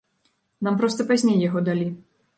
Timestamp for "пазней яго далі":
1.13-1.87